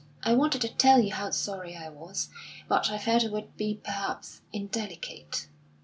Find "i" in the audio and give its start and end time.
0.23-0.33, 1.77-1.89, 2.89-2.97